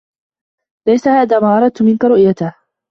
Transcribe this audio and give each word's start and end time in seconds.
ليس 0.87 1.07
هذا 1.07 1.39
ما 1.39 1.57
أردت 1.57 1.81
منك 1.81 2.05
رؤيته. 2.05 2.53